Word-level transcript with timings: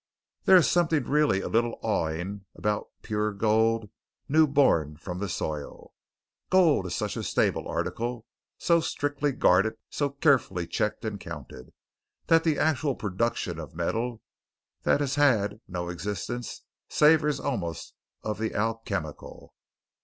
There 0.45 0.55
is 0.57 0.67
something 0.67 1.03
really 1.07 1.41
a 1.41 1.47
little 1.47 1.77
awing 1.83 2.45
about 2.55 2.89
pure 3.03 3.31
gold 3.31 3.91
new 4.27 4.47
born 4.47 4.97
from 4.97 5.19
the 5.19 5.29
soil. 5.29 5.93
Gold 6.49 6.87
is 6.87 6.95
such 6.95 7.15
a 7.15 7.21
stable 7.21 7.67
article, 7.67 8.25
so 8.57 8.79
strictly 8.79 9.31
guarded, 9.31 9.75
so 9.91 10.09
carefully 10.09 10.65
checked 10.65 11.05
and 11.05 11.19
counted, 11.19 11.71
that 12.25 12.43
the 12.43 12.57
actual 12.57 12.95
production 12.95 13.59
of 13.59 13.75
metal 13.75 14.23
that 14.81 15.01
has 15.01 15.13
had 15.13 15.61
no 15.67 15.87
existence 15.87 16.63
savours 16.89 17.39
almost 17.39 17.93
of 18.23 18.39
the 18.39 18.55
alchemical. 18.55 19.53